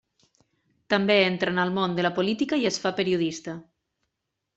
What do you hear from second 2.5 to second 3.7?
i es fa periodista.